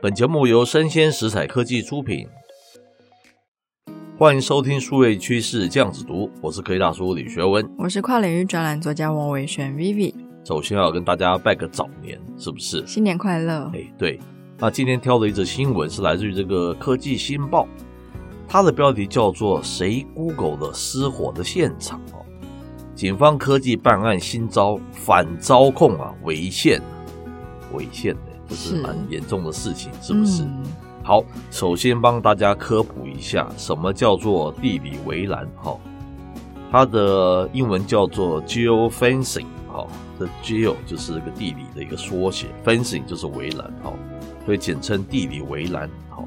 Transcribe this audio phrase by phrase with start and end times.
[0.00, 2.28] 本节目由生鲜食材科技出品，
[4.16, 10.14] 欢迎收听数位趋势酱子读，我是科技大叔李学文，我是跨领域专栏作家王维轩 Vivi。
[10.44, 12.86] 首先要跟大家拜个早年，是不是？
[12.86, 13.68] 新年快乐！
[13.74, 14.20] 哎，对。
[14.56, 17.66] 那今天挑的一则新闻是来自于这个科技新报，
[18.46, 22.24] 它的标题叫做“谁 Google 的失火的现场”哦。
[22.94, 26.80] 警方科技办案新招，反招控啊，违宪，
[27.72, 28.16] 违宪。
[28.48, 30.42] 这是蛮严重的事情，是，是不是？
[30.42, 30.62] 嗯、
[31.02, 35.46] 好，首先帮大家科普一下，什么叫做地理围栏？
[35.56, 35.76] 哈，
[36.72, 39.86] 它的英文叫做 geofencing，哈，
[40.18, 43.92] 这 geo 就是这个地理的一个缩写，fencing 就是围栏，哈，
[44.46, 45.90] 所以简称地理围栏。
[46.08, 46.24] 哈，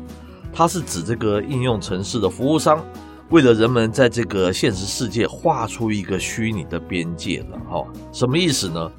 [0.53, 2.85] 它是指这个应用城市的服务商，
[3.29, 8.91] 为了人们在这个现实世界画出一个虚拟的边界了，哈，什么意思呢？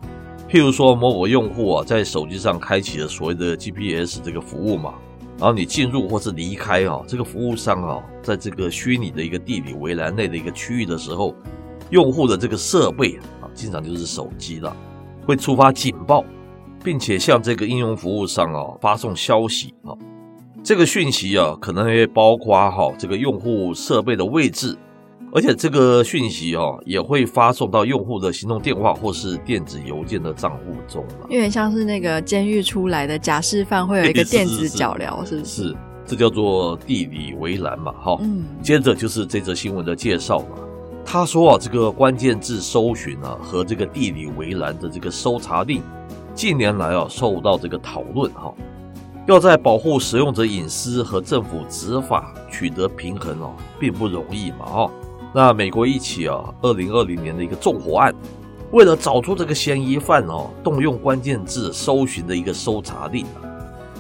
[0.53, 4.93] 譬如说，某某用户啊，在手机上开启了所谓的 GPS 这个服务嘛，
[5.39, 11.35] 然后你进入或是离开啊，这个服务商啊，在这个虚拟的一个地理围栏内的一个区域的时候，
[11.89, 14.77] 用户的这个设备啊，经常就是手机了，
[15.25, 16.23] 会触发警报，
[16.85, 19.97] 并且向这个应用服务商啊发送消息啊，
[20.63, 24.77] 这个讯息啊，可能也包括哈这个用户设备的位置。
[25.35, 31.27] 而且这个讯息哦，也会发送到用户的行动电话或是电子邮件的账户中了。
[31.31, 35.69] 有点像是那个监狱出来的假释犯会有一个 电子脚镣，是不是？
[35.69, 38.19] 是，这叫做地理围栏嘛，哈。
[38.21, 38.45] 嗯。
[38.63, 40.59] 接着就是这则新闻的介绍嘛。
[41.03, 45.81] 他说啊，这个关键字搜寻啊和这个地理围栏的这个搜查令，
[46.35, 48.53] 近年来啊受到这个讨论哈。
[49.27, 54.91] 要在保护使用者隐私和政府执法取得平衡哦，并不容易嘛，哈。
[55.35, 58.15] 那美国一起啊，二零二零年的一个纵火案，
[58.71, 63.41] 为了找出这个嫌疑犯哦，动用关键字搜寻的一个搜查令啊。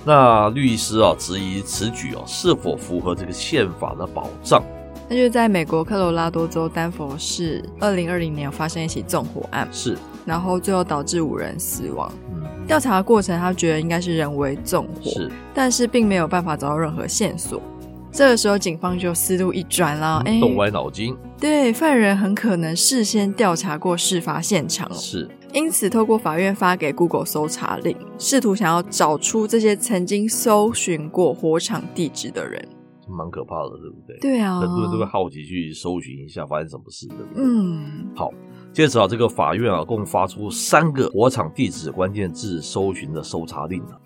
[0.04, 4.62] 那律师啊质疑此举哦是否符合这个宪法的保障？
[5.08, 12.12] 那就是在美国科罗拉多州丹佛市，二零二零年有发生一起纵火案，是，然后最后导致五人死亡。
[12.34, 17.62] 嗯，调查的过程他觉得应该是人为纵火，是，但是并没有办法找到任何线索。
[18.12, 21.16] 这个时候，警方就思路一转了，哎，动歪脑筋。
[21.40, 25.28] 对，犯人很可能事先调查过事发现场，是。
[25.54, 32.66] 因此，透过法院发给 Google 搜查令，试图想要找出这些曾经搜寻过火场地址的人，
[33.08, 34.18] 蛮可怕的，对不对？
[34.20, 37.44] 对啊，很多人都会好奇去搜寻一下发生什么事，对不对？
[37.44, 38.06] 嗯。
[38.14, 38.30] 好，
[38.72, 43.96] 接着啊，这个法院啊，共发出三个火场地址关键字搜寻的搜查令啊。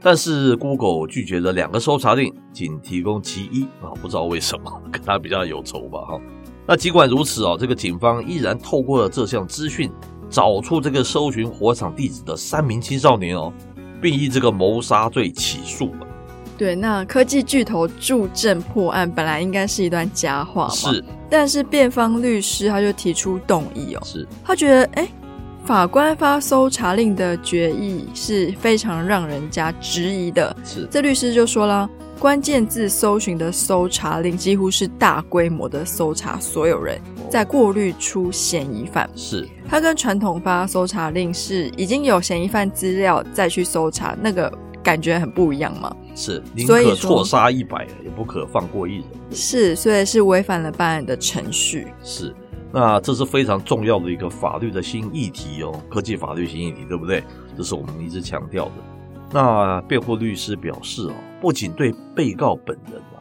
[0.00, 6.20] 但是 Google 拒绝了两个搜查令，仅提供其一啊，不知道为什么， 跟他比较有仇吧哈。
[6.66, 9.90] 那尽管如此啊，这个警方依然透过了这项资讯，
[10.28, 13.52] 找出这个搜寻火场地址的三名青少年哦，
[14.00, 16.06] 并以这个谋杀罪起诉了。
[16.58, 21.04] 对，那科技巨头助阵破案，本来应该是一段佳话嘛，是。
[21.28, 25.08] 但是辩方律师他就提出动议哦，是他觉得哎。
[25.66, 30.54] 诶法官发搜查令的决议是非常让人家质疑的。
[30.64, 31.90] 是，这律师就说了，
[32.20, 39.10] 关键字搜寻的搜查令几乎是大规模的搜查所有人，再过滤出嫌疑犯。
[39.16, 44.52] 是，他跟传统发搜查令是已经有嫌疑犯资料再去搜查，那个
[44.84, 45.94] 感觉很不一样嘛。
[46.14, 49.04] 是，宁可错杀一百，也不可放过一人。
[49.32, 51.88] 是，所以是违反了办案的程序。
[52.04, 52.32] 是。
[52.78, 57.24] 那这是非常重要的一个法律的新议题哦，科技法律新议题，对不对？
[57.56, 58.72] 这是我们一直强调的。
[59.32, 63.16] 那辩护律师表示哦，不仅对被告本人啊，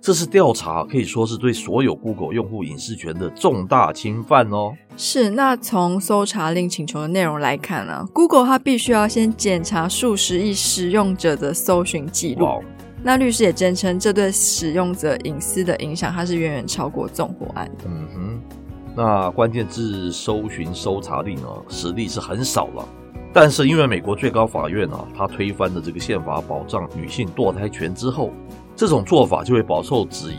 [0.00, 4.74] 这次调查可以说是对所有 Google 用户隐私权的重大侵犯哦。
[4.96, 12.46] 是，那从搜查令请求的内容来看呢，Google 它必须要先检查数十亿使用者的搜寻记录。
[12.46, 12.62] Wow.
[13.02, 17.86] 那律师也坚称，这对使用者隐私的影响，它是远远超过纵火案的。
[17.86, 18.40] 嗯哼。
[18.96, 22.84] 那关键字搜寻搜查令呢，实力是很少了，
[23.32, 28.30] 但是因为美国最高法院啊，他推翻了这个宪法保障女性堕胎权之后，
[28.74, 30.38] 这种做法就会饱受质疑。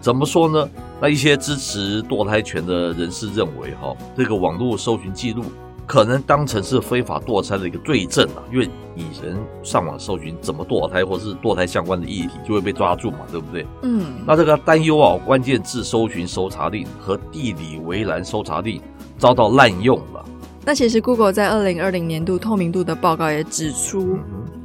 [0.00, 0.68] 怎么说呢？
[1.00, 5.42] 那一些支持堕胎权的人士认为，哈，这个网络搜寻记录。
[5.86, 13.66] 可能当成是非法堕胎的一个罪证啊，因为以前上网搜寻怎么堕胎或是堕胎相关的议题，就会被抓住嘛，对不对？
[13.82, 18.80] 嗯，那这个担忧啊，关键字搜寻搜查令和地理围栏搜查令
[19.16, 20.24] 遭到滥用了。
[20.64, 24.18] 那其实 Google 在二零二零年度透明度的报告也指出，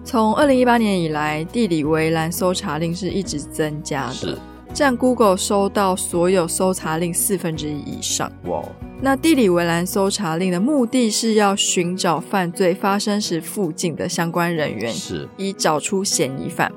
[0.04, 4.14] 从二零一八年以来，地理围栏搜查令是一直增加的。
[4.14, 4.38] 是。
[4.74, 8.32] 占 Google 收到所有搜查令四分之一以上。
[8.46, 8.64] 哇！
[9.04, 16.72] 那地理围栏搜查令的目的是要寻找犯罪发生时附近的相关人员，是以找出嫌疑犯。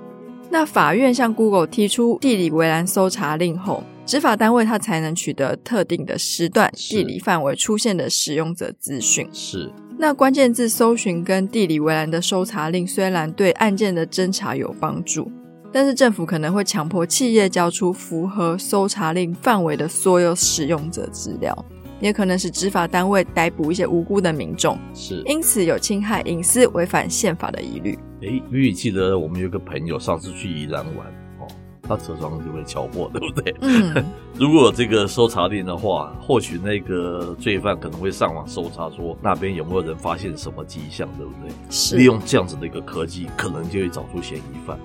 [0.49, 9.29] 那法院向 Google 提出地理围栏搜查令后，执法单位它才能取得特定的时段、地理范围出现的使用者资讯。
[9.31, 9.71] 是。
[9.99, 15.31] 那关键字搜寻跟地理围栏的搜查令虽然对案件的侦查有帮助，
[15.71, 21.65] 但是政府可能会强迫企业交出符合搜查令范围的所有使用者资料，
[22.05, 24.79] 也可能使执法单位逮捕一些无辜的民众。
[24.93, 27.99] 是，因此有侵害隐私、违反宪法的疑虑。
[28.21, 31.07] 诶，雨雨记得我们有个朋友上次去宜兰玩
[31.41, 31.49] 哦。
[31.83, 33.55] 他车窗就被敲破，对不对？
[33.63, 34.05] 嗯，
[34.39, 41.55] 如果这个搜查令的话，或许那个罪犯可能会上网搜查，说那边有没有人发现什么迹象，对不对？
[41.71, 41.97] 是。
[41.97, 44.79] 利用这样子的一个科技，可能就会找出嫌疑犯。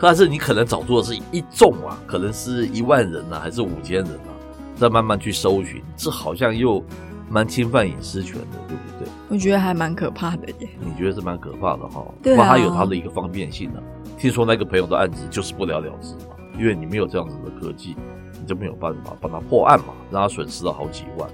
[0.00, 4.33] 但是你可能找出的是一众啊，可能是一万人啊，还是五千人啊，
[4.74, 6.84] 再慢慢去搜寻，这好像又
[7.28, 9.08] 蛮侵犯隐私权的，对不对？
[9.28, 10.68] 我觉得还蛮可怕的耶。
[10.80, 12.04] 你觉得是蛮可怕的哈？
[12.22, 12.46] 对啊。
[12.48, 14.18] 它有它的一个方便性呢、啊。
[14.18, 16.34] 听说那个朋友的案子就是不了了之嘛。
[16.58, 17.96] 因为你没有这样子的科技，
[18.40, 21.28] 你就没有办法帮他破案嘛，让他损失了好几万。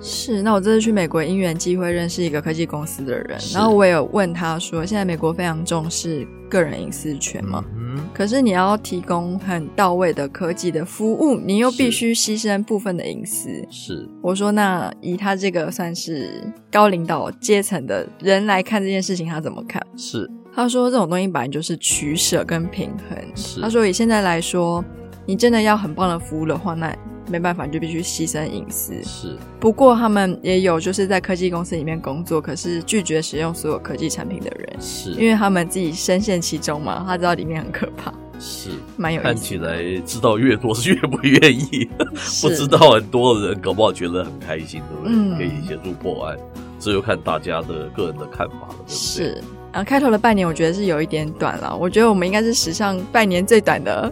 [0.00, 13.48] 是，那我这次去美国因缘机会认识一个科技公司的人，然后我也有问他说，现在美国非常重视个人隐私权嘛，嗯，可是你要提供很到位的科技的服务，你又必须牺牲部分的隐私。
[13.70, 16.30] 是，我说那以他这个算是
[16.70, 19.82] 高领导阶层的人来看这件事情，他怎么看？
[19.96, 20.30] 是。
[20.54, 24.82] 他说：“这种东西本来就是取舍跟平衡。”是他说：“以现在来说，
[25.26, 26.96] 你真的要很棒的服务的话，那
[27.28, 29.36] 没办法，你就必须牺牲隐私。”是。
[29.58, 38.12] 不过他们也有就是在科技公司里面工作，可是拒绝使用所有科技产品的人，是因为他们自己深陷其中嘛，他知道里面很可怕。
[38.38, 38.68] 是，
[38.98, 39.28] 蛮有意思。
[39.28, 41.88] 看起来知道越多是越不愿意，
[42.42, 45.12] 不知道很多的人搞不好觉得很开心，对不对？
[45.14, 46.36] 嗯、可以协助破案，
[46.78, 48.94] 这就看大家的个人的看法了，对不对？
[48.94, 49.42] 是。
[49.72, 51.74] 然后开头的半年，我觉得是有一点短了。
[51.74, 54.10] 我觉得我们应该是史上半年最短的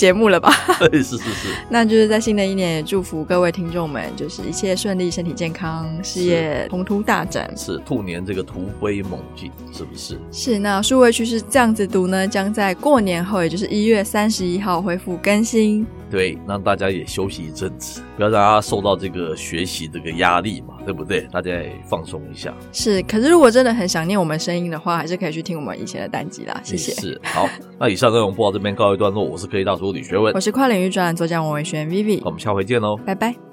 [0.00, 0.50] 节目了吧？
[0.90, 1.48] 是是是。
[1.68, 7.52] 那就是在新的一年，也祝福各位听众们，就是一切顺利，身体健康，事业宏图大展。
[7.54, 10.18] 是兔年这个突飞猛进，是不是？
[10.32, 10.58] 是。
[10.58, 15.86] 那数位趋势这样子读呢，将在过年后，也就是一月三十一号恢复更新。
[16.10, 21.20] 对，让大家也休息一阵子，不要让大家受到这个学习这个压力嘛，对不对？
[21.30, 22.52] 大家也放松一下。
[22.72, 26.60] 是，可是如果真的很想念我们声音的话，还是可以去听我们以前的单集啦。
[26.64, 26.92] 谢谢。
[27.00, 27.48] 是，好，
[27.78, 33.49] 那以上内容播到这边告一段落，我是科技大叔李学文，我是跨领域专栏作家王维轩 Vivi，我们下回见喽，拜拜。